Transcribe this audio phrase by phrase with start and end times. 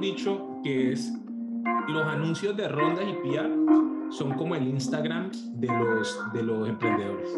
[0.00, 1.12] dicho que es,
[1.88, 3.50] los anuncios de rondas y PR
[4.10, 7.28] son como el Instagram de los, de los emprendedores.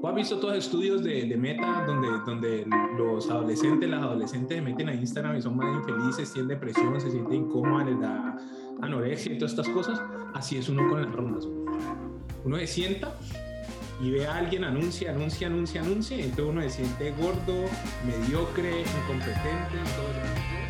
[0.00, 2.66] ¿Tú has visto todos estudios de, de, Meta donde, donde
[2.96, 7.10] los adolescentes, las adolescentes se meten a Instagram y son más infelices, tienen depresión, se
[7.10, 8.36] sienten incómodas, les da
[8.82, 10.00] anorexia y todas estas cosas?
[10.34, 11.48] Así es uno con las rondas.
[12.44, 13.14] Uno se sienta
[14.00, 17.64] y ve a alguien anuncia, anuncia, anuncia, anuncia, y entonces uno se siente gordo,
[18.04, 20.65] mediocre, incompetente, todo eso.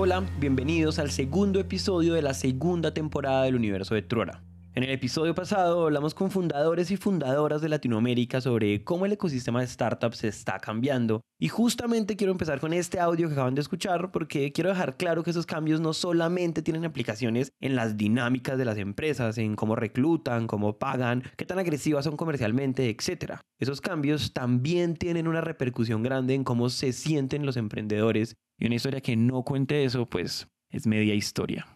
[0.00, 4.44] Hola, bienvenidos al segundo episodio de la segunda temporada del universo de Trora.
[4.78, 9.60] En el episodio pasado hablamos con fundadores y fundadoras de Latinoamérica sobre cómo el ecosistema
[9.60, 11.20] de startups está cambiando.
[11.36, 15.24] Y justamente quiero empezar con este audio que acaban de escuchar porque quiero dejar claro
[15.24, 19.74] que esos cambios no solamente tienen aplicaciones en las dinámicas de las empresas, en cómo
[19.74, 23.40] reclutan, cómo pagan, qué tan agresivas son comercialmente, etc.
[23.58, 28.36] Esos cambios también tienen una repercusión grande en cómo se sienten los emprendedores.
[28.56, 31.66] Y una historia que no cuente eso, pues es media historia.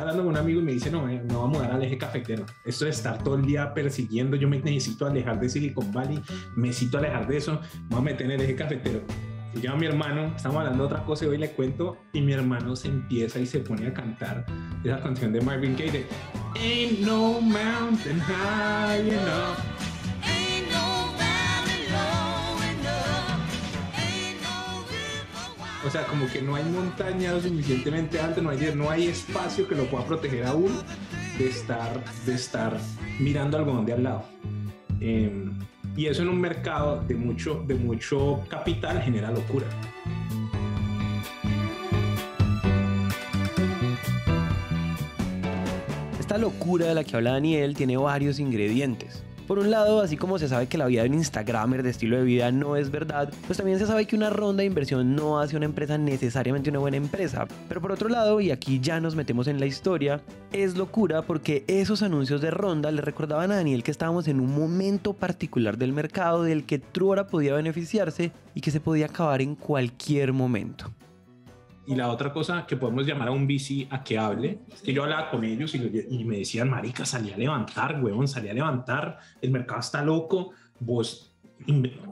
[0.00, 2.44] Hablando con un amigo y me dice, no, me voy a mudar al eje cafetero.
[2.64, 6.20] Esto de estar todo el día persiguiendo, yo me necesito alejar de Silicon Valley,
[6.56, 9.00] me necesito alejar de eso, me voy a meter en el eje cafetero.
[9.54, 12.32] Y llama mi hermano, estamos hablando de otra cosa y hoy le cuento, y mi
[12.32, 14.46] hermano se empieza y se pone a cantar
[14.84, 16.06] esa canción de Marvin Gaye de
[16.56, 19.79] Ain't no mountain high enough.
[25.90, 29.66] O sea, como que no hay montaña lo suficientemente alta, no hay, no hay espacio
[29.66, 30.76] que lo pueda proteger a uno
[31.36, 32.78] de estar, de estar
[33.18, 34.22] mirando algodón de al lado.
[35.00, 35.50] Eh,
[35.96, 39.66] y eso en un mercado de mucho, de mucho capital genera locura.
[46.20, 49.24] Esta locura de la que habla Daniel tiene varios ingredientes.
[49.50, 52.16] Por un lado, así como se sabe que la vida de un Instagramer de estilo
[52.16, 55.40] de vida no es verdad, pues también se sabe que una ronda de inversión no
[55.40, 57.48] hace una empresa necesariamente una buena empresa.
[57.68, 60.20] Pero por otro lado, y aquí ya nos metemos en la historia,
[60.52, 64.54] es locura porque esos anuncios de ronda le recordaban a Daniel que estábamos en un
[64.54, 69.56] momento particular del mercado del que Truora podía beneficiarse y que se podía acabar en
[69.56, 70.92] cualquier momento.
[71.90, 74.92] Y la otra cosa que podemos llamar a un VC a que hable, es que
[74.92, 78.54] yo hablaba con ellos y, y me decían, marica, salí a levantar, huevón, salí a
[78.54, 81.34] levantar, el mercado está loco, vos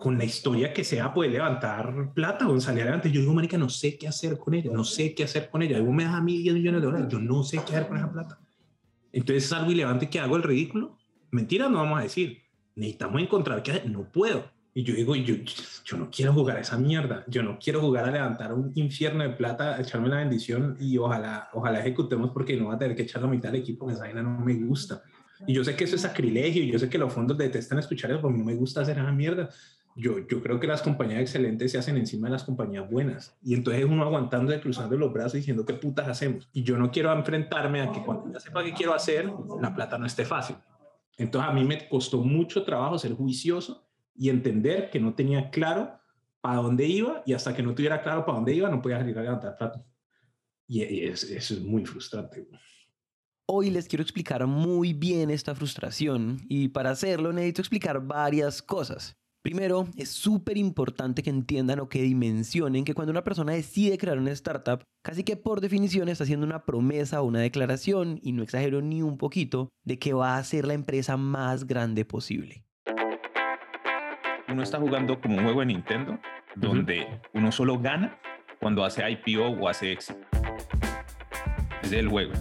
[0.00, 3.12] con la historia que sea puede levantar plata o salir adelante.
[3.12, 5.80] Yo digo, marica, no sé qué hacer con ella, no sé qué hacer con ella.
[5.80, 7.98] Vos me das a mí 10 millones de dólares, yo no sé qué hacer con
[7.98, 8.40] esa plata.
[9.12, 10.98] Entonces salgo y levante que hago el ridículo.
[11.30, 12.42] Mentira, no vamos a decir.
[12.74, 14.50] Necesitamos encontrar que no puedo.
[14.78, 15.34] Y yo digo, yo,
[15.84, 19.24] yo no quiero jugar a esa mierda, yo no quiero jugar a levantar un infierno
[19.24, 23.02] de plata, echarme la bendición y ojalá, ojalá ejecutemos porque no va a tener que
[23.02, 25.02] echar la mitad del equipo, que esa vaina no me gusta.
[25.48, 28.12] Y yo sé que eso es sacrilegio, y yo sé que los fondos detestan escuchar
[28.12, 29.50] eso, pero a mí no me gusta hacer esa mierda.
[29.96, 33.36] Yo, yo creo que las compañías excelentes se hacen encima de las compañías buenas.
[33.42, 36.48] Y entonces uno aguantando de cruzando los brazos diciendo qué putas hacemos.
[36.52, 39.28] Y yo no quiero enfrentarme a que cuando ya sepa qué quiero hacer,
[39.60, 40.54] la plata no esté fácil.
[41.16, 43.88] Entonces a mí me costó mucho trabajo ser juicioso
[44.18, 45.98] y entender que no tenía claro
[46.40, 49.16] para dónde iba y hasta que no tuviera claro para dónde iba no podía salir
[49.18, 49.84] a levantar plata.
[50.66, 52.46] Y, eso es muy frustrante.
[53.46, 59.14] Hoy les quiero explicar muy bien esta frustración y para hacerlo necesito explicar varias cosas.
[59.40, 64.18] Primero, es súper importante que entiendan o que dimensionen que cuando una persona decide crear
[64.18, 68.42] una startup, casi que por definición está haciendo una promesa o una declaración, y no
[68.42, 72.67] exagero ni un poquito, de que va a ser la empresa más grande posible
[74.48, 76.19] uno está jugando como un juego de Nintendo,
[76.54, 78.16] donde uno solo gana
[78.60, 80.16] cuando hace IPO o hace exit.
[81.82, 82.32] Es el juego.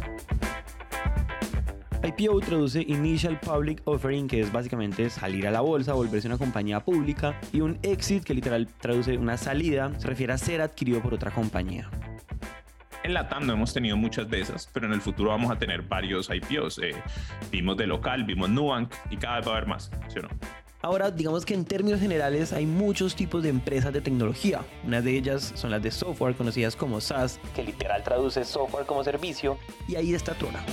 [2.04, 6.80] IPO traduce Initial Public Offering, que es básicamente salir a la bolsa, volverse una compañía
[6.80, 11.14] pública, y un exit, que literal traduce una salida, se refiere a ser adquirido por
[11.14, 11.90] otra compañía.
[13.04, 15.82] En Latam no hemos tenido muchas de esas, pero en el futuro vamos a tener
[15.82, 16.80] varios IPOs.
[16.80, 16.96] Eh,
[17.52, 20.30] vimos de local, vimos Nubank y cada vez va a haber más, ¿sí o no?
[20.82, 24.64] Ahora, digamos que en términos generales hay muchos tipos de empresas de tecnología.
[24.84, 29.04] Una de ellas son las de software, conocidas como SaaS, que literal traduce software como
[29.04, 29.58] servicio,
[29.88, 30.64] y ahí está Trona.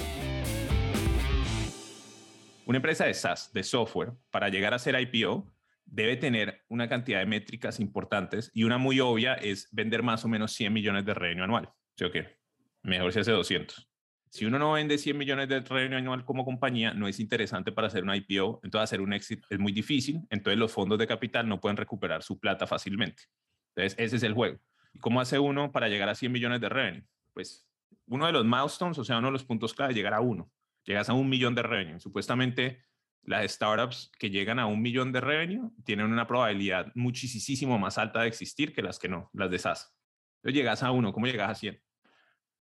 [2.67, 5.51] Una empresa de SaaS, de software, para llegar a ser IPO,
[5.87, 10.29] debe tener una cantidad de métricas importantes y una muy obvia es vender más o
[10.29, 11.71] menos 100 millones de revenue anual.
[11.97, 12.39] ¿Sí o qué?
[12.83, 13.94] Mejor si hace 200.
[14.35, 17.87] Si uno no vende 100 millones de revenue anual como compañía, no es interesante para
[17.87, 21.49] hacer un IPO, entonces hacer un exit es muy difícil, entonces los fondos de capital
[21.49, 23.23] no pueden recuperar su plata fácilmente.
[23.77, 24.59] Entonces, ese es el juego.
[24.93, 27.07] ¿Y cómo hace uno para llegar a 100 millones de revenue?
[27.33, 27.65] Pues
[28.07, 30.51] uno de los milestones, o sea, uno de los puntos clave, llegar a uno.
[30.85, 32.01] Llegas a un millón de revenue.
[32.01, 32.83] Supuestamente,
[33.23, 38.23] las startups que llegan a un millón de revenue tienen una probabilidad muchísimo más alta
[38.23, 39.95] de existir que las que no, las de SaaS.
[40.39, 41.81] Entonces llegas a uno, ¿cómo llegas a 100?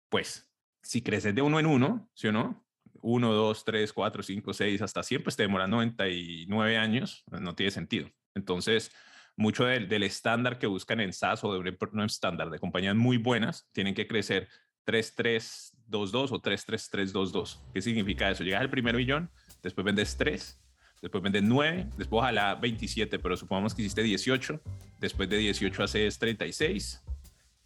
[0.10, 0.53] Pues
[0.84, 2.64] si creces de uno en uno, ¿sí o no?
[3.02, 7.72] 1, 2, 3, 4, 5, 6, hasta 100, pues te demora 99 años, no tiene
[7.72, 8.10] sentido.
[8.36, 8.92] Entonces,
[9.36, 13.18] mucho del, del estándar que buscan en SaaS o de un estándar de compañías muy
[13.18, 14.48] buenas, tienen que crecer
[14.86, 17.62] 3, 3, 2, 2 o 3, 3, 3, 2, 2.
[17.74, 18.44] ¿Qué significa eso?
[18.44, 19.30] Llegas al primer millón,
[19.62, 20.62] después vendes 3,
[21.02, 24.62] después vendes 9, después ojalá 27, pero supongamos que hiciste 18,
[25.00, 27.04] después de 18 haces 36,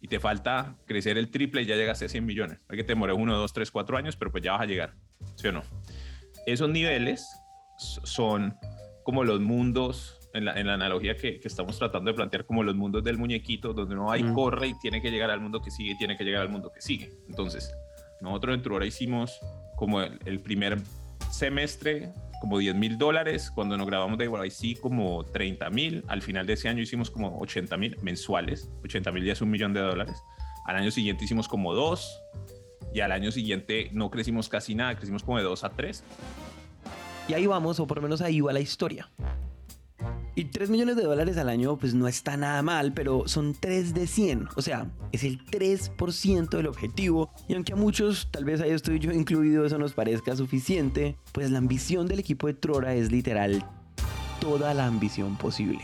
[0.00, 2.58] y te falta crecer el triple y ya llegaste a 100 millones.
[2.68, 4.94] Hay que te demores 1, 2, 3, 4 años, pero pues ya vas a llegar,
[5.36, 5.62] ¿sí o no?
[6.46, 7.26] Esos niveles
[7.78, 8.56] son
[9.02, 12.62] como los mundos, en la, en la analogía que, que, estamos tratando de plantear, como
[12.62, 14.34] los mundos del muñequito, donde uno va y mm.
[14.34, 16.70] corre y tiene que llegar al mundo que sigue y tiene que llegar al mundo
[16.72, 17.10] que sigue.
[17.28, 17.74] Entonces,
[18.20, 19.40] nosotros en Truora hicimos
[19.76, 20.78] como el, el primer
[21.30, 26.46] semestre como 10 mil dólares, cuando nos grabamos de YC como 30 mil, al final
[26.46, 29.80] de ese año hicimos como 80 mil mensuales, 80 mil ya es un millón de
[29.80, 30.22] dólares,
[30.66, 32.20] al año siguiente hicimos como dos
[32.92, 36.04] y al año siguiente no crecimos casi nada, crecimos como de 2 a 3.
[37.28, 39.10] Y ahí vamos, o por lo menos ahí va la historia.
[40.34, 43.92] Y 3 millones de dólares al año pues no está nada mal, pero son 3
[43.92, 47.32] de 100, o sea, es el 3% del objetivo.
[47.48, 51.50] Y aunque a muchos, tal vez ahí estoy yo incluido, eso nos parezca suficiente, pues
[51.50, 53.64] la ambición del equipo de Trora es literal
[54.40, 55.80] toda la ambición posible.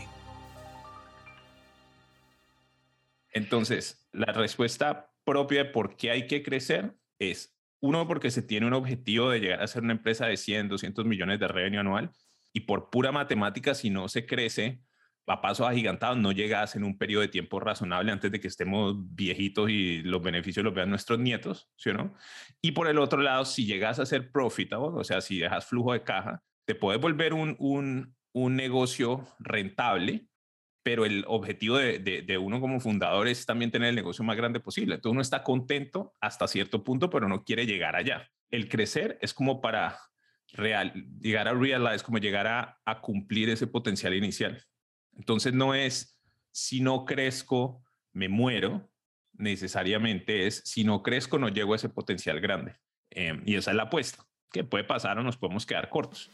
[3.33, 8.65] Entonces, la respuesta propia de por qué hay que crecer es, uno, porque se tiene
[8.65, 12.11] un objetivo de llegar a ser una empresa de 100, 200 millones de revenue anual
[12.55, 14.81] y por pura matemática, si no se crece
[15.27, 18.95] a pasos agigantados, no llegas en un periodo de tiempo razonable antes de que estemos
[19.13, 22.15] viejitos y los beneficios los vean nuestros nietos, ¿sí o no?
[22.61, 25.91] Y por el otro lado, si llegas a ser profitable, o sea, si dejas flujo
[25.91, 30.25] de caja, te puedes volver un, un, un negocio rentable,
[30.81, 34.37] pero el objetivo de, de, de, uno como fundador es también tener el negocio más
[34.37, 34.95] grande posible.
[34.95, 38.29] Entonces uno está contento hasta cierto punto, pero no quiere llegar allá.
[38.49, 39.97] El crecer es como para
[40.55, 44.61] real, llegar a realize, como llegar a, a cumplir ese potencial inicial.
[45.17, 46.21] Entonces no es
[46.51, 48.89] si no crezco, me muero,
[49.33, 52.75] necesariamente es si no crezco, no llego a ese potencial grande.
[53.11, 56.31] Eh, y esa es la apuesta, que puede pasar o nos podemos quedar cortos.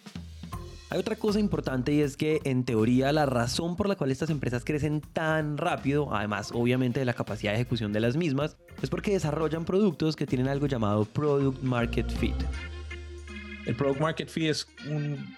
[0.90, 4.30] Hay otra cosa importante y es que en teoría la razón por la cual estas
[4.30, 8.90] empresas crecen tan rápido, además obviamente de la capacidad de ejecución de las mismas, es
[8.90, 12.36] porque desarrollan productos que tienen algo llamado Product Market Fit.
[13.66, 15.36] El product market fee es un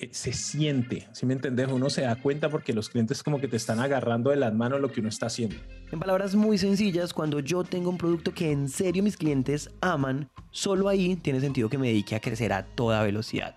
[0.00, 3.48] eh, se siente, si me entendés, uno se da cuenta porque los clientes como que
[3.48, 5.56] te están agarrando de las manos lo que uno está haciendo.
[5.90, 10.28] En palabras muy sencillas, cuando yo tengo un producto que en serio mis clientes aman,
[10.52, 13.56] solo ahí tiene sentido que me dedique a crecer a toda velocidad.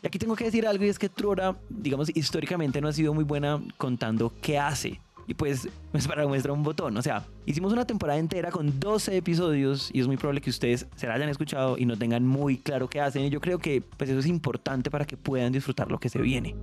[0.00, 3.12] Y aquí tengo que decir algo y es que Trora, digamos, históricamente no ha sido
[3.12, 5.00] muy buena contando qué hace
[5.30, 6.96] y pues es para muestra un botón.
[6.96, 10.88] O sea, hicimos una temporada entera con 12 episodios y es muy probable que ustedes
[10.96, 13.22] se la hayan escuchado y no tengan muy claro qué hacen.
[13.22, 16.20] Y yo creo que pues eso es importante para que puedan disfrutar lo que se
[16.20, 16.56] viene.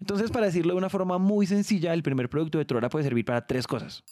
[0.00, 3.24] Entonces, para decirlo de una forma muy sencilla, el primer producto de Trora puede servir
[3.24, 4.02] para tres cosas.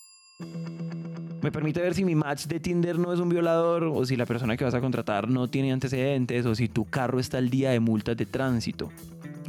[1.43, 4.27] Me permite ver si mi match de Tinder no es un violador o si la
[4.27, 7.71] persona que vas a contratar no tiene antecedentes o si tu carro está al día
[7.71, 8.91] de multas de tránsito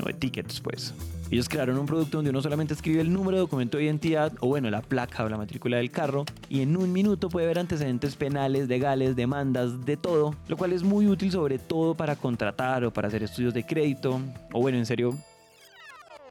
[0.01, 0.93] o de tickets, pues.
[1.29, 4.47] Ellos crearon un producto donde uno solamente escribe el número de documento de identidad o
[4.47, 8.15] bueno, la placa o la matrícula del carro y en un minuto puede ver antecedentes
[8.15, 12.93] penales, legales, demandas, de todo, lo cual es muy útil sobre todo para contratar o
[12.93, 14.21] para hacer estudios de crédito
[14.53, 15.17] o bueno, en serio.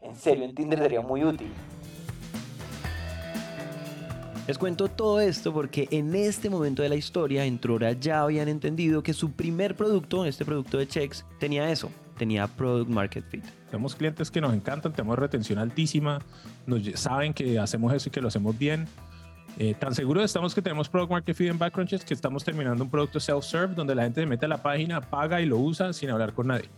[0.01, 1.49] En serio, en Tinder sería muy útil.
[4.47, 8.49] Les cuento todo esto porque en este momento de la historia en Trora ya habían
[8.49, 13.45] entendido que su primer producto, este producto de checks, tenía eso, tenía Product Market Fit.
[13.71, 16.21] Tenemos clientes que nos encantan, tenemos retención altísima,
[16.67, 18.87] nos saben que hacemos eso y que lo hacemos bien.
[19.59, 22.85] Eh, tan seguros estamos que tenemos Product Market Fit en Background Checks que estamos terminando
[22.85, 25.93] un producto self-serve donde la gente se mete a la página, paga y lo usa
[25.93, 26.69] sin hablar con nadie.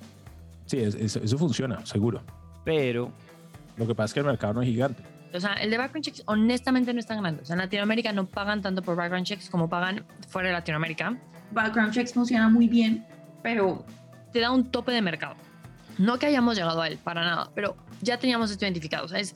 [0.67, 2.21] Sí, eso funciona, seguro.
[2.65, 3.11] Pero...
[3.79, 5.03] Lo que pasa es que el mercado no es gigante.
[5.33, 7.43] O sea, el de background checks honestamente no es tan grande.
[7.43, 11.17] O sea, en Latinoamérica no pagan tanto por background checks como pagan fuera de Latinoamérica.
[11.53, 13.07] Background checks funciona muy bien,
[13.43, 13.85] pero
[14.33, 15.37] te da un tope de mercado.
[15.99, 19.05] No que hayamos llegado a él, para nada, pero ya teníamos esto identificado.
[19.05, 19.35] O sea, es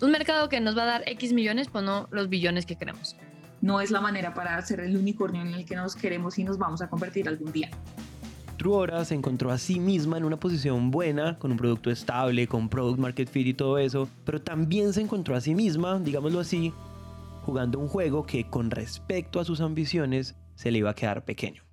[0.00, 3.16] un mercado que nos va a dar X millones, pues no los billones que queremos.
[3.62, 6.58] No es la manera para ser el unicornio en el que nos queremos y nos
[6.58, 7.70] vamos a convertir algún día.
[8.58, 12.68] Truora se encontró a sí misma en una posición buena, con un producto estable, con
[12.68, 16.72] product market fit y todo eso, pero también se encontró a sí misma, digámoslo así,
[17.42, 21.65] jugando un juego que con respecto a sus ambiciones se le iba a quedar pequeño.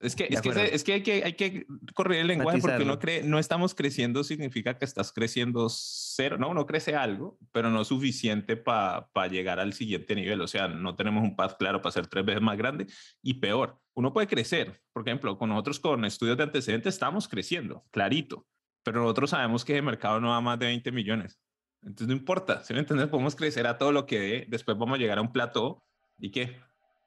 [0.00, 2.98] Es que, es que, es que, hay que hay que correr el lenguaje porque uno
[2.98, 7.84] cree, no estamos creciendo significa que estás creciendo cero, no, uno crece algo, pero no
[7.84, 10.40] suficiente para llegar al siguiente nivel.
[10.40, 12.86] O sea, no tenemos un path claro para ser tres veces más grande
[13.22, 14.80] y peor, uno puede crecer.
[14.94, 18.46] Por ejemplo, con nosotros con estudios de antecedentes estamos creciendo, clarito,
[18.82, 21.38] pero nosotros sabemos que el mercado no va a más de 20 millones.
[21.82, 24.96] Entonces no importa, si me entiendes, podemos crecer a todo lo que dé, después vamos
[24.96, 25.84] a llegar a un plató
[26.18, 26.56] y qué.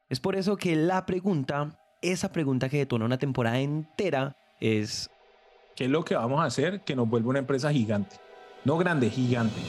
[0.10, 5.10] Es por eso que la pregunta esa pregunta que detona una temporada entera es...
[5.76, 8.18] ¿Qué es lo que vamos a hacer que nos vuelva una empresa gigante?
[8.64, 9.60] No grande, gigante.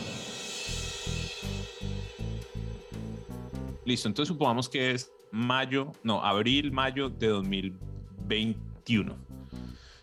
[3.87, 9.17] Listo, entonces supongamos que es mayo, no, abril, mayo de 2021.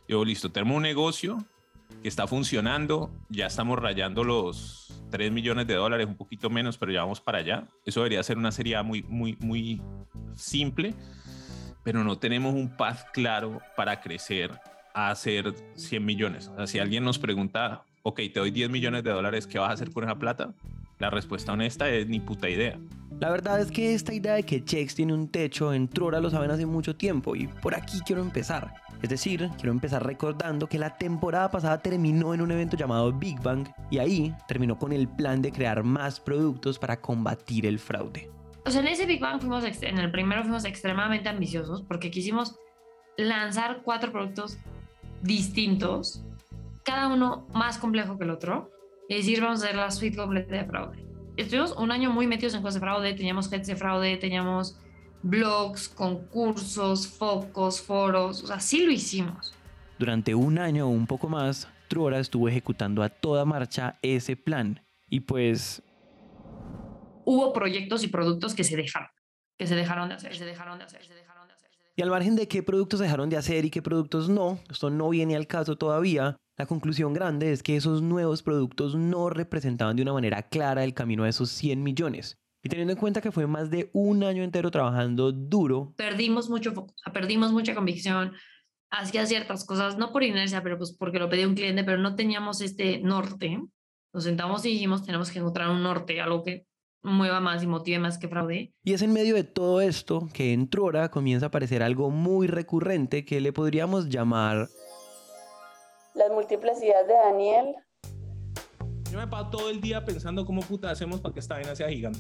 [0.08, 1.46] Yo, listo, tenemos un negocio
[2.02, 6.92] que está funcionando, ya estamos rayando los 3 millones de dólares, un poquito menos, pero
[6.92, 7.68] ya vamos para allá.
[7.86, 9.82] Eso debería ser una serie muy, muy, muy
[10.36, 10.96] simple
[11.84, 14.52] pero no tenemos un path claro para crecer
[14.94, 16.52] a hacer 100 millones.
[16.58, 19.74] O si alguien nos pregunta, ok, te doy 10 millones de dólares, ¿qué vas a
[19.74, 20.54] hacer con esa plata?
[21.00, 22.78] La respuesta honesta es ni puta idea.
[23.20, 26.30] La verdad es que esta idea de que Chex tiene un techo en Trora lo
[26.30, 28.74] saben hace mucho tiempo y por aquí quiero empezar.
[29.02, 33.42] Es decir, quiero empezar recordando que la temporada pasada terminó en un evento llamado Big
[33.42, 38.30] Bang y ahí terminó con el plan de crear más productos para combatir el fraude.
[38.66, 42.56] O sea, en ese Big Bang fuimos, en el primero fuimos extremadamente ambiciosos porque quisimos
[43.18, 44.58] lanzar cuatro productos
[45.22, 46.24] distintos,
[46.84, 48.70] cada uno más complejo que el otro,
[49.10, 51.06] y decir, vamos a hacer la suite completa de fraude.
[51.38, 54.78] Estuvimos un año muy metidos en cosas de fraude, teníamos gente de fraude, teníamos
[55.24, 59.54] blogs, concursos, focos, foros, o sea, sí lo hicimos.
[59.98, 64.82] Durante un año o un poco más, Truora estuvo ejecutando a toda marcha ese plan.
[65.10, 65.84] Y pues
[67.32, 69.10] hubo proyectos y productos que se dejaron,
[69.58, 71.70] que se dejaron de hacer, se dejaron de hacer, se dejaron de hacer.
[71.96, 75.10] Y al margen de qué productos dejaron de hacer y qué productos no, esto no
[75.10, 80.04] viene al caso todavía, la conclusión grande es que esos nuevos productos no representaban de
[80.04, 82.38] una manera clara el camino a esos 100 millones.
[82.64, 85.94] Y teniendo en cuenta que fue más de un año entero trabajando duro.
[85.96, 88.34] Perdimos mucho foco, perdimos mucha convicción,
[88.92, 92.16] hacía ciertas cosas, no por inercia, pero pues porque lo pedía un cliente, pero no
[92.16, 93.60] teníamos este norte.
[94.14, 96.68] Nos sentamos y dijimos, tenemos que encontrar un norte, algo que
[97.04, 98.74] mueva más y motive más que fraude.
[98.84, 102.48] Y es en medio de todo esto que en Trora comienza a aparecer algo muy
[102.48, 104.70] recurrente que le podríamos llamar...
[106.14, 107.76] Las múltiples ideas de Daniel.
[109.12, 111.90] Yo me paso todo el día pensando cómo puta hacemos para que esta vaina sea
[111.90, 112.20] gigante.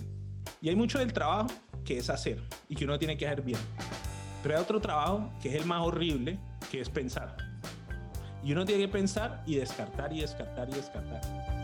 [0.61, 1.47] Y hay mucho del trabajo
[1.83, 3.59] que es hacer y que uno tiene que hacer bien.
[4.41, 6.39] Pero hay otro trabajo que es el más horrible,
[6.71, 7.35] que es pensar.
[8.43, 11.60] Y uno tiene que pensar y descartar y descartar y descartar.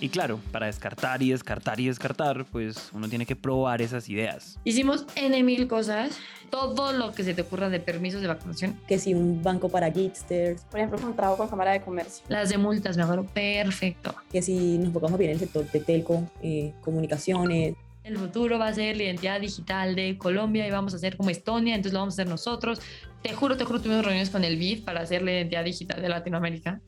[0.00, 4.58] Y claro, para descartar y descartar y descartar, pues uno tiene que probar esas ideas.
[4.64, 6.18] Hicimos N mil cosas,
[6.50, 8.78] todo lo que se te ocurra de permisos de vacunación.
[8.86, 12.24] Que si un banco para Gitsters, por ejemplo, contrato con Cámara de Comercio.
[12.28, 14.14] Las de multas, me acuerdo, perfecto.
[14.30, 18.68] Que si nos enfocamos bien en el sector de telco, eh, comunicaciones, el futuro va
[18.68, 22.00] a ser la identidad digital de Colombia y vamos a hacer como Estonia, entonces lo
[22.00, 22.82] vamos a hacer nosotros.
[23.22, 26.10] Te juro, te juro, tuvimos reuniones con el BID para hacer la identidad digital de
[26.10, 26.82] Latinoamérica,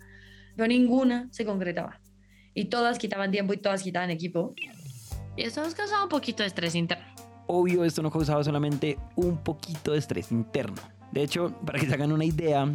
[0.54, 1.98] pero ninguna se concretaba
[2.56, 4.54] y todas quitaban tiempo y todas quitaban equipo.
[5.36, 7.04] Y eso nos causaba un poquito de estrés interno.
[7.46, 10.80] Obvio, esto no causaba solamente un poquito de estrés interno.
[11.12, 12.66] De hecho, para que se hagan una idea,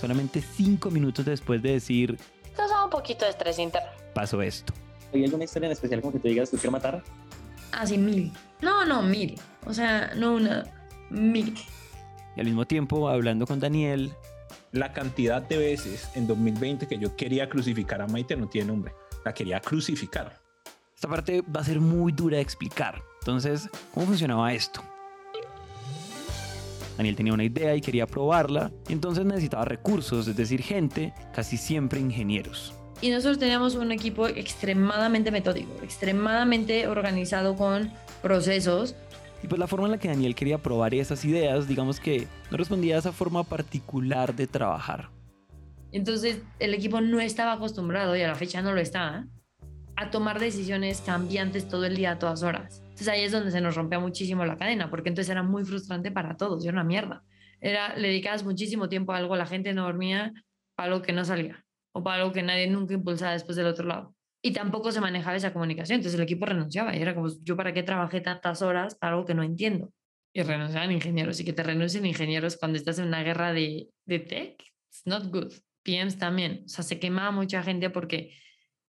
[0.00, 2.16] solamente cinco minutos después de decir...
[2.54, 3.90] Causaba un poquito de estrés interno.
[4.14, 4.72] Pasó esto.
[5.12, 7.02] ¿Hay alguna historia en especial como que te digas que quiero matar?
[7.72, 8.32] Ah, sí, mil.
[8.62, 9.34] No, no, mil.
[9.66, 10.64] O sea, no una,
[11.10, 11.58] mil.
[12.36, 14.12] Y al mismo tiempo, hablando con Daniel,
[14.72, 18.92] la cantidad de veces en 2020 que yo quería crucificar a Maite no tiene nombre.
[19.24, 20.40] La quería crucificar.
[20.94, 23.02] Esta parte va a ser muy dura de explicar.
[23.20, 24.82] Entonces, ¿cómo funcionaba esto?
[26.96, 32.00] Daniel tenía una idea y quería probarla, entonces necesitaba recursos, es decir, gente, casi siempre
[32.00, 32.72] ingenieros.
[33.02, 37.92] Y nosotros teníamos un equipo extremadamente metódico, extremadamente organizado con
[38.22, 38.94] procesos
[39.42, 42.56] y pues la forma en la que Daniel quería probar esas ideas, digamos que no
[42.56, 45.10] respondía a esa forma particular de trabajar.
[45.92, 49.26] Entonces el equipo no estaba acostumbrado, y a la fecha no lo está,
[49.96, 52.80] a tomar decisiones cambiantes todo el día, a todas horas.
[52.82, 56.10] Entonces ahí es donde se nos rompía muchísimo la cadena, porque entonces era muy frustrante
[56.10, 57.22] para todos, era una mierda.
[57.60, 60.32] Era, le dedicabas muchísimo tiempo a algo, la gente no dormía
[60.74, 63.86] para algo que no salía, o para algo que nadie nunca impulsaba después del otro
[63.86, 64.15] lado
[64.46, 65.96] y tampoco se manejaba esa comunicación.
[65.96, 69.26] Entonces el equipo renunciaba y era como, yo para qué trabajé tantas horas para algo
[69.26, 69.92] que no entiendo.
[70.32, 74.20] Y renunciaban ingenieros y que te renuncien ingenieros cuando estás en una guerra de, de
[74.20, 75.52] tech, it's not good.
[75.82, 78.34] PMs también, o sea, se quemaba mucha gente porque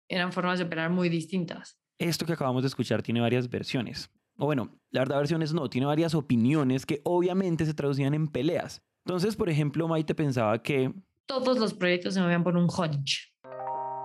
[0.07, 1.79] eran formas de operar muy distintas.
[1.97, 4.11] Esto que acabamos de escuchar tiene varias versiones.
[4.37, 8.83] O bueno, la verdad versiones no, tiene varias opiniones que obviamente se traducían en peleas.
[9.03, 10.93] Entonces, por ejemplo, Maite pensaba que...
[11.25, 13.33] Todos los proyectos se movían por un hunch.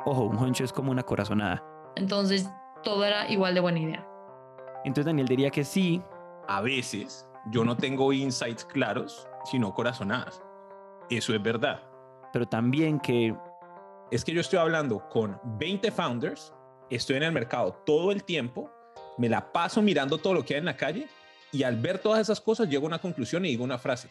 [0.07, 1.65] Ojo, un hunch es como una corazonada.
[1.97, 2.51] Entonces,
[2.83, 4.07] todo era igual de buena idea.
[4.85, 6.03] Entonces Daniel diría que sí.
[6.47, 10.43] A veces yo no tengo insights claros, sino corazonadas.
[11.09, 11.81] Eso es verdad.
[12.33, 13.35] Pero también que...
[14.11, 16.53] Es que yo estoy hablando con 20 founders,
[16.91, 18.71] estoy en el mercado todo el tiempo,
[19.17, 21.09] me la paso mirando todo lo que hay en la calle
[21.51, 24.11] y al ver todas esas cosas llego a una conclusión y digo una frase.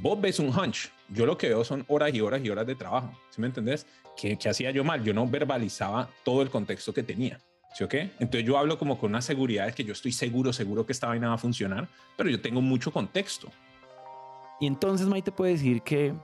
[0.00, 2.74] Vos ves un hunch, yo lo que veo son horas y horas y horas de
[2.74, 3.12] trabajo.
[3.30, 3.86] ¿Sí me entendés?
[4.16, 5.02] ¿Qué, qué hacía yo mal?
[5.04, 7.38] Yo no verbalizaba todo el contexto que tenía.
[7.74, 8.12] ¿Sí o qué?
[8.20, 11.08] Entonces yo hablo como con una seguridad de que yo estoy seguro, seguro que esta
[11.08, 13.50] vaina va a funcionar, pero yo tengo mucho contexto.
[14.60, 16.14] Y entonces Maite puede decir que...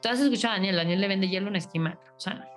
[0.00, 1.98] Tú has escuchado a Daniel, Daniel le vende hielo a una esquema.
[2.16, 2.48] O sea,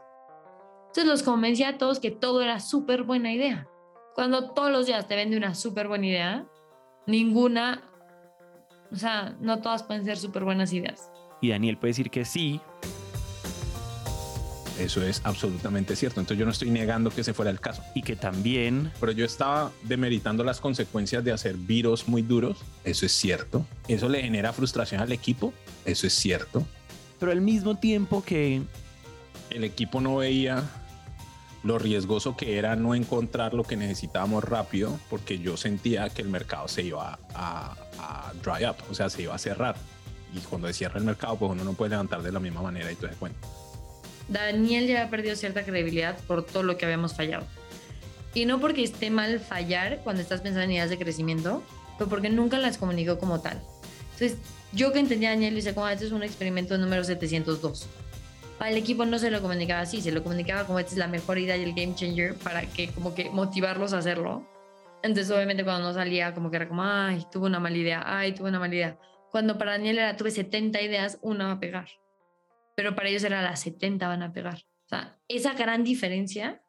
[0.88, 3.68] entonces los convencía a todos que todo era súper buena idea.
[4.16, 6.46] Cuando todos los días te vende una súper buena idea,
[7.08, 7.89] ninguna,
[8.92, 11.10] o sea, no todas pueden ser súper buenas ideas.
[11.42, 12.60] Y Daniel puede decir que sí.
[14.80, 16.22] Eso es absolutamente cierto.
[16.22, 17.84] Entonces yo no estoy negando que ese fuera el caso.
[17.96, 18.92] Y que también...
[19.00, 22.60] Pero yo estaba demeritando las consecuencias de hacer virus muy duros.
[22.86, 23.66] Eso es cierto.
[23.90, 25.54] Eso le genera frustración al equipo.
[25.84, 26.66] Eso es cierto.
[27.20, 28.62] Pero al mismo tiempo que...
[29.50, 30.64] El equipo no veía
[31.64, 36.30] lo riesgoso que era no encontrar lo que necesitábamos rápido porque yo sentía que el
[36.30, 39.76] mercado se iba a, a, dry up, o sea, se iba a cerrar.
[40.34, 42.92] Y cuando se cierra el mercado, pues uno no puede levantar de la misma manera
[42.92, 43.48] y todo se cuenta.
[44.28, 47.46] Daniel ya ha perdido cierta credibilidad por todo lo que habíamos fallado.
[48.34, 51.64] Y no porque esté mal fallar cuando estás pensando en ideas de crecimiento,
[51.98, 53.60] pero porque nunca las comunicó como tal.
[54.14, 54.38] Entonces,
[54.72, 57.88] yo que entendía a Daniel, dice, como este es un experimento número 702.
[58.66, 61.38] El equipo no se lo comunicaba así, se lo comunicaba como esta es la mejor
[61.38, 64.48] idea y el game changer para que como que motivarlos a hacerlo.
[65.02, 68.34] Entonces, obviamente, cuando no salía, como que era como, ay, tuve una mala idea, ay,
[68.34, 69.00] tuve una mala idea.
[69.32, 71.88] Cuando para Daniel era, tuve 70 ideas, una va a pegar
[72.80, 74.56] pero para ellos era las 70 van a pegar.
[74.56, 76.64] O sea, esa gran diferencia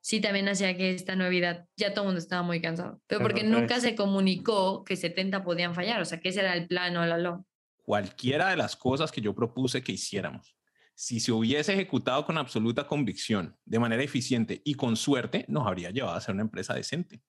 [0.00, 3.42] sí también hacía que esta novedad ya todo el mundo estaba muy cansado, pero porque
[3.42, 7.04] nunca se comunicó que 70 podían fallar, o sea, que ese era el plan o
[7.04, 7.44] la lo.
[7.82, 10.54] Cualquiera de las cosas que yo propuse que hiciéramos,
[10.98, 15.92] si se hubiese ejecutado con absoluta convicción, de manera eficiente y con suerte, nos habría
[15.92, 17.22] llevado a ser una empresa decente.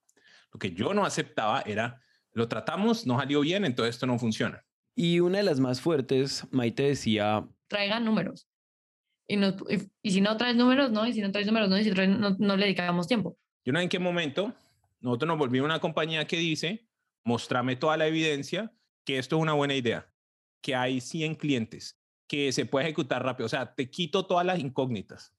[0.52, 2.02] Lo que yo no aceptaba era,
[2.32, 4.66] lo tratamos, no salió bien, entonces esto no funciona.
[4.96, 8.48] Y una de las más fuertes, Maite decía, traigan números.
[9.28, 9.56] Y, no,
[10.02, 12.10] y, si no traes números, no, y si no traes números, no, y si traes,
[12.10, 13.38] no, no le dedicamos tiempo.
[13.64, 14.52] Yo no sé en qué momento
[15.00, 16.88] nosotros nos volvimos una compañía que dice,
[17.24, 18.74] mostrame toda la evidencia
[19.06, 20.12] que esto es una buena idea,
[20.60, 21.99] que hay 100 clientes,
[22.30, 25.34] que se puede ejecutar rápido, o sea, te quito todas las incógnitas.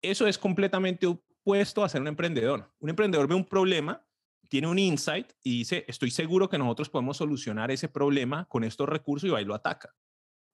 [0.00, 2.72] Eso es completamente opuesto a ser un emprendedor.
[2.78, 4.06] Un emprendedor ve un problema,
[4.48, 8.88] tiene un insight y dice, estoy seguro que nosotros podemos solucionar ese problema con estos
[8.88, 9.92] recursos y y lo ataca.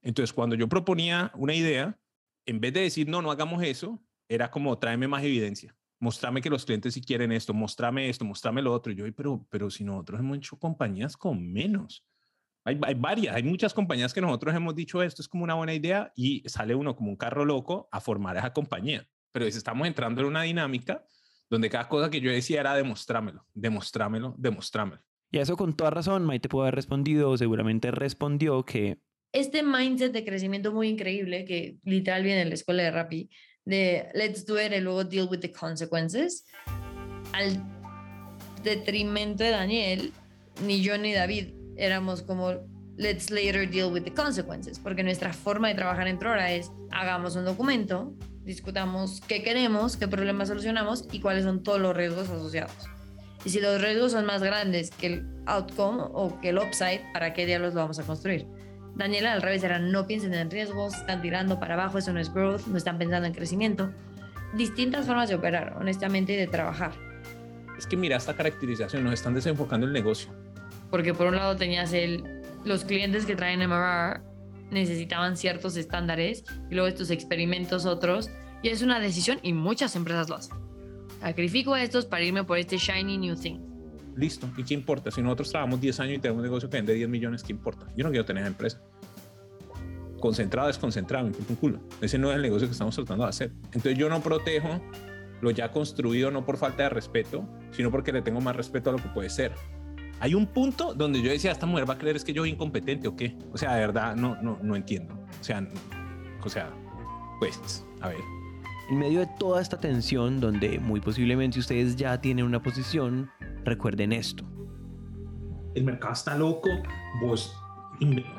[0.03, 1.99] Entonces, cuando yo proponía una idea,
[2.47, 5.77] en vez de decir, no, no hagamos eso, era como, tráeme más evidencia.
[6.01, 8.93] Mostrame que los clientes si quieren esto, mostrame esto, mostrame lo otro.
[8.93, 12.05] Y yo, pero, pero si nosotros hemos hecho compañías con menos.
[12.65, 15.75] Hay, hay, varias, hay muchas compañías que nosotros hemos dicho esto es como una buena
[15.75, 19.07] idea y sale uno como un carro loco a formar esa compañía.
[19.33, 21.05] Pero estamos entrando en una dinámica
[21.51, 25.03] donde cada cosa que yo decía era demostrámelo, demostrámelo, demostrámelo.
[25.31, 28.99] Y eso con toda razón, Maite puede haber respondido, seguramente respondió que
[29.33, 33.29] este mindset de crecimiento muy increíble que literal viene en la escuela de Rappi,
[33.65, 36.47] de let's do it y luego deal with the consequences,
[37.33, 37.61] al
[38.63, 40.13] detrimento de Daniel,
[40.65, 42.53] ni yo ni David éramos como
[42.97, 47.37] let's later deal with the consequences, porque nuestra forma de trabajar en Trora es hagamos
[47.37, 52.73] un documento, discutamos qué queremos, qué problemas solucionamos y cuáles son todos los riesgos asociados.
[53.45, 57.35] Y si los riesgos son más grandes que el outcome o que el upside, ¿para
[57.35, 58.47] qué diablos lo vamos a construir?
[58.95, 62.33] Daniela al revés era no piensen en riesgos, están tirando para abajo, eso no es
[62.33, 63.93] growth, no están pensando en crecimiento.
[64.55, 66.93] Distintas formas de operar, honestamente, y de trabajar.
[67.77, 70.31] Es que mira esta caracterización, nos están desenfocando el negocio.
[70.91, 72.23] Porque por un lado tenías el,
[72.65, 74.23] los clientes que traen MRR
[74.71, 78.31] necesitaban ciertos estándares y luego estos experimentos otros
[78.63, 80.57] y es una decisión y muchas empresas lo hacen.
[81.21, 83.75] Sacrifico estos para irme por este shiny new thing
[84.17, 84.49] Listo.
[84.57, 85.11] ¿Y qué importa?
[85.11, 87.87] Si nosotros trabajamos 10 años y tenemos un negocio que vende 10 millones, ¿qué importa?
[87.97, 88.81] Yo no quiero tener empresa.
[90.21, 91.81] Concentrado, desconcentrado, me importa un culo.
[92.01, 93.53] Ese no es el negocio que estamos tratando de hacer.
[93.67, 94.81] Entonces yo no protejo
[95.41, 98.93] lo ya construido no por falta de respeto, sino porque le tengo más respeto a
[98.93, 99.53] lo que puede ser.
[100.21, 102.51] Hay un punto donde yo decía, esta mujer va a creer es que yo soy
[102.51, 103.37] incompetente o qué.
[103.53, 105.15] O sea, de verdad, no, no, no entiendo.
[105.41, 105.67] O sea,
[106.43, 106.71] o sea,
[107.39, 108.21] pues, a ver.
[108.91, 113.31] En medio de toda esta tensión, donde muy posiblemente ustedes ya tienen una posición,
[113.65, 114.45] recuerden esto.
[115.75, 116.69] el mercado está loco,
[117.21, 117.57] vos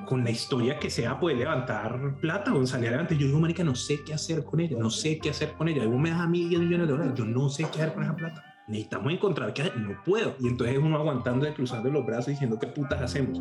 [0.05, 3.17] con la historia que sea puede levantar plata o salir adelante.
[3.17, 5.85] Yo digo, marica, no sé qué hacer con ella, no sé qué hacer con ella.
[5.87, 8.03] Vos me das a mí 10 millones de dólares, yo no sé qué hacer con
[8.03, 8.54] esa plata.
[8.67, 10.35] Necesitamos encontrar hacer, no puedo.
[10.39, 13.39] Y entonces uno aguantando y cruzando los brazos diciendo, ¿qué putas hacemos?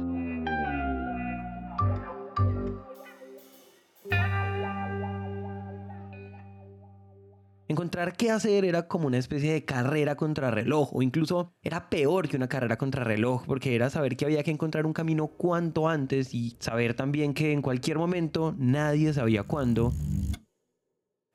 [7.67, 12.29] Encontrar qué hacer era como una especie de carrera contra reloj, o incluso era peor
[12.29, 15.89] que una carrera contra reloj, porque era saber que había que encontrar un camino cuanto
[15.89, 19.93] antes y saber también que en cualquier momento nadie sabía cuándo.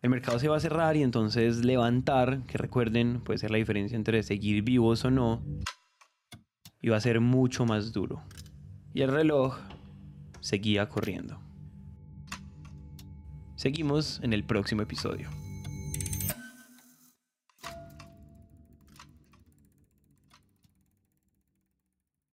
[0.02, 3.98] El mercado se va a cerrar y entonces levantar, que recuerden puede ser la diferencia
[3.98, 5.44] entre seguir vivos o no,
[6.82, 8.24] iba a ser mucho más duro.
[8.94, 9.58] Y el reloj
[10.40, 11.40] seguía corriendo.
[13.56, 15.30] Seguimos en el próximo episodio.